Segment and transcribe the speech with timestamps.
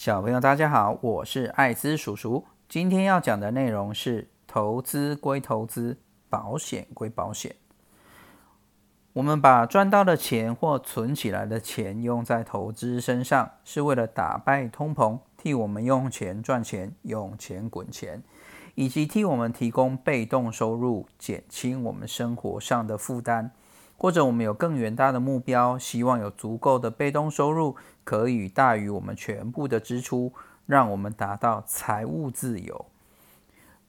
[0.00, 2.46] 小朋友，大家好，我是艾滋叔叔。
[2.70, 5.98] 今天要讲的内容是：投资归投资，
[6.30, 7.54] 保险归保险。
[9.12, 18.22] 我们把赚到的钱或存起来的钱用在投资身上，是为了打败通膨，替我们用钱赚钱，用钱滚钱，
[18.76, 23.50] 以及替我们提供被动收入，减轻我们生活上的负担。
[24.02, 30.32] 或者我们有更远大的目标，希望有足够的被动收入，可以大于我们全部的支出，
[30.64, 32.86] 让我们达到财务自由。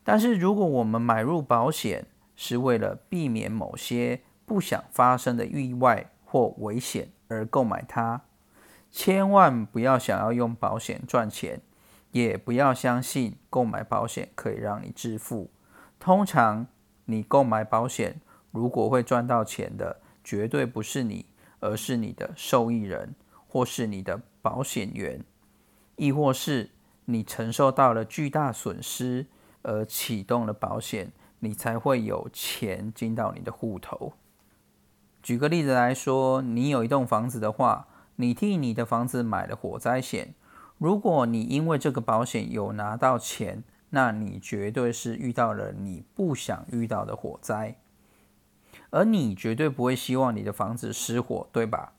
[0.03, 8.23] 但是，如果我们买入保险是为了避免某些不想发生的意外或危险而购买它，
[8.91, 11.61] 千万不要想要用保险赚钱，
[12.11, 15.49] 也不要相信购买保险可以让你致富。
[16.01, 16.67] 通常，
[17.05, 18.19] 你购买保险。
[18.51, 21.25] 如果会赚到钱的，绝对不是你，
[21.59, 23.15] 而是你的受益人，
[23.47, 25.23] 或是你的保险员，
[25.95, 26.69] 亦或是
[27.05, 29.27] 你承受到了巨大损失
[29.63, 34.13] 而启动了保险，你才会有钱进到你的户头。
[35.23, 40.33] 举个例子来说，你有一栋房子的话，你替你的房子买了火灾险，
[40.77, 47.75] 如果你因为这个保险有拿到钱，那你绝对是遇到了你不想遇到的火灾。
[48.91, 51.93] 而你绝对不会希望你的房子失火，对吧？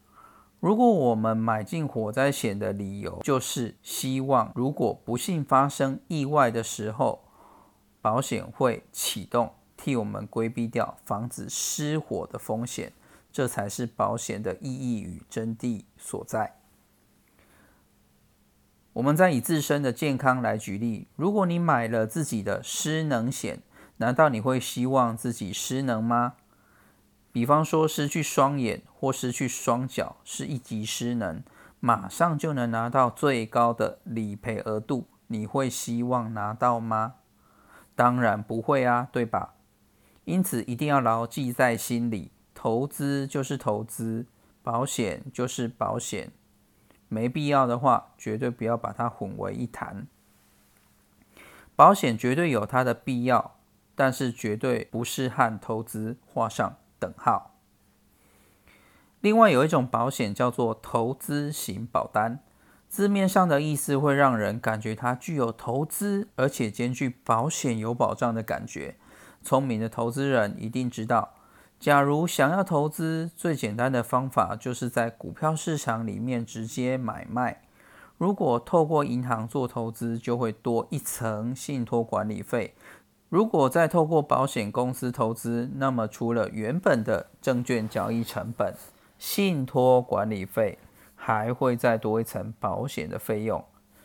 [0.60, 7.24] 如果我们买进火灾险的理由就是希望，如果不幸发生意外的时候，
[8.00, 12.92] 保险会启动，替我们规避掉房子失火的风险，
[13.32, 16.58] 这才是保险的意义与真谛所在。
[18.92, 23.62] 我们再以自身的健康来举例，如果你买了自己的失能险，
[23.96, 26.34] 难道你会希望自己失能吗？
[27.32, 31.42] 比方说，失去双眼或失去双脚是一级失能，
[31.80, 37.14] 马上就能拿到最高的理赔额度，你会希望拿到吗？
[37.96, 39.54] 当然不会啊，对吧？
[40.24, 44.26] 因此一定要牢记在心里：投资就是投资，
[44.62, 46.30] 保险就是保险，
[47.08, 50.06] 没必要的话，绝对不要把它混为一谈。
[51.74, 53.56] 保险绝对有它的必要，
[53.94, 56.76] 但是绝对不是和投资画上。
[57.02, 57.56] 等号。
[59.20, 62.38] 另外有一种保险叫做投资型保单，
[62.88, 68.94] 字面上的意思会让人感觉它具有投资，而且兼具保险有保障的感觉。
[69.42, 71.34] 聪明的投资人一定知道，
[71.80, 77.62] 假如想要投资，最简单的方法就是在股票市场里面直接买卖。
[78.18, 82.74] 如果透过银行做投资，就会多一层信托管理费。
[83.32, 88.74] 如果再透过保险公司投资，那么除了原本的证券交易成本、
[89.18, 90.78] 信托管理费，
[91.14, 93.64] 还会再多一层保险的费用，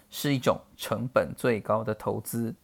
[0.09, 2.55] 是一种成本最高的投资。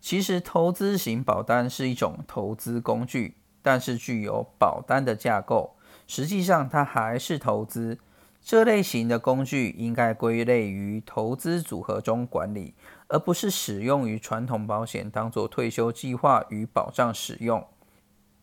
[0.00, 5.76] 其实，投资型保单是一种投资工具，但是具有保单的架构，
[6.06, 7.98] 实际上它还是投资。
[8.44, 12.74] 这类型的工具应该归类于投资组合中管理，
[13.08, 17.66] 而不是使用于传统保险当做退休计划与保障使用。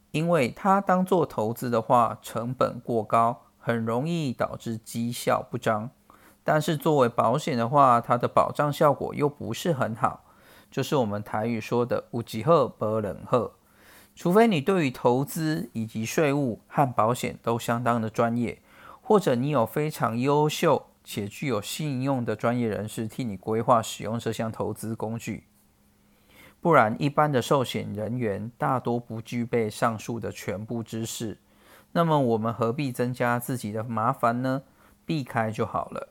[0.09, 5.91] 因为它当做投资的话，成本过高，很容易导致绩效不彰。
[6.43, 10.25] 但是作为保险的话，它的保障效果又不是很好，
[10.71, 13.51] 就是我们台语说的“无几鹤不冷鹤”。
[14.15, 18.59] 除非你对于投资以及税务和保险都相当的专业。
[19.11, 25.43] 或者你有非常优秀且具有信用的专业人士替你规划使用这项投资工具，
[26.61, 31.37] 不然一般的寿险人员大多不具备上述的全部知识。
[31.91, 34.61] 那么我们何必增加自己的麻烦呢？
[35.05, 36.07] 避开就好了。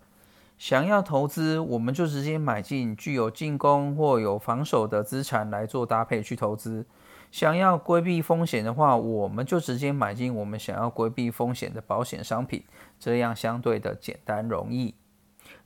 [0.58, 6.84] 想要投资，我们就直接买进具有进攻或有防守的资产来做搭配去投资。
[7.30, 12.64] 想要规避风险的话，我们就直接买进我们想要规避风险的保险商品，
[12.98, 14.94] 这样相对的简单容易。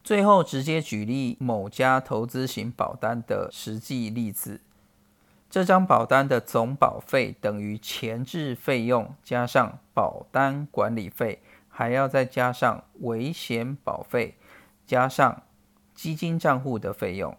[0.03, 4.61] 最后直接举例某家投资型保单的实际例子，
[5.49, 14.37] 这张保单的总保费等于前置费用加上保单管理费，还要再加上危险保费，
[14.87, 15.43] 加上
[15.95, 17.35] 基金账户的费用。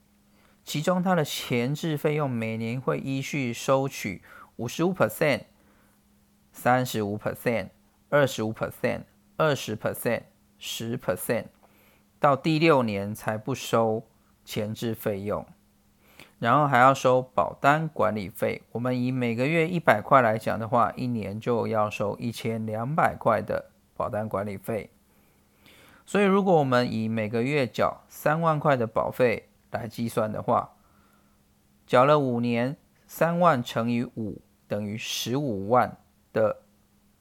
[0.66, 4.24] 其中，它的前置费用每年会依序收取
[4.56, 5.44] 五十五 percent、
[6.52, 7.70] 三十五 percent、
[8.10, 9.04] 二十五 percent、
[9.38, 10.24] 二十 percent、
[10.58, 11.46] 十 percent，
[12.20, 14.08] 到第六年才不收
[14.44, 15.46] 前置费用，
[16.40, 18.64] 然后还要收保单管理费。
[18.72, 24.90] 我们以每个月一百块来讲的话，一年就要收一千两百块的保单管理费。
[26.08, 30.76] 所以，如果我们以每个月缴三万块的保费来计算的话，
[31.86, 32.78] 缴了五年，
[33.08, 35.98] 三万乘以五等于十五万
[36.34, 36.62] 的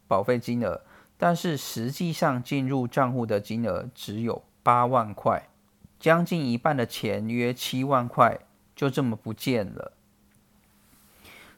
[0.08, 0.82] 保费金额，
[1.18, 5.48] 但是实际上进入账户的金额只有八万块，
[5.98, 8.40] 将近一半的钱，约七万块，
[8.74, 9.92] 就这么不见了。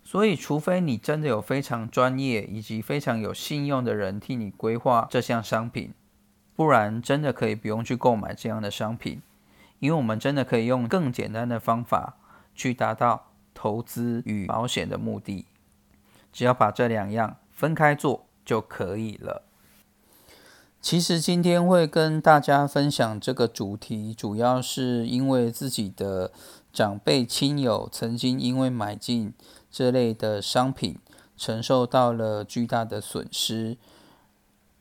[0.02, 5.92] 所以，除非你真的有非常专业以及非常有信用的人替你规划这项商品，
[6.54, 9.20] 不然真的可以不用去购买这样的商品，
[9.78, 12.16] 因为我们真的可以用更简单的方法
[12.54, 15.46] 去达到投资与保险的目的，
[16.32, 19.42] 只要把这两样分开做就可以了。
[20.80, 26.32] 其实今天会跟大家分享这个主题，主要是因为自己的
[26.72, 29.32] 长辈亲友曾经因为买进。
[29.68, 30.98] 这类的商品
[31.36, 33.76] 承受到了巨大的损失，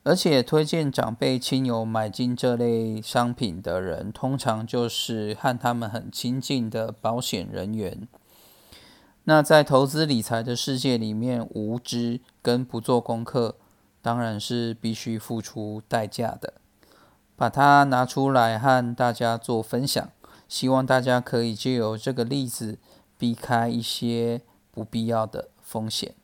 [0.06, 8.07] 而且推荐长辈亲友买进这类商品的人，通常就是和他们很亲近的保险人员。
[9.25, 13.57] 那在投资理财的世界里面，无知跟不做功课，
[14.02, 16.54] 当然是必须付出代价的。
[17.36, 20.10] 把它拿出来和大家做分享，
[20.48, 22.78] 希望大家可以借由这个例子
[23.18, 24.42] 避开一些。
[24.75, 26.16] 不必要的风险。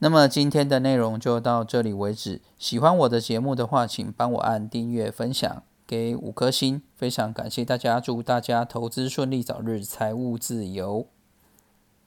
[0.00, 2.40] 那么今天的内容就到这里为止。
[2.56, 6.82] 喜欢我的节目的话，请帮我按订阅、分享，给五颗星。
[6.94, 11.08] 非常感谢大家，祝大家投资顺利，早日财务自由。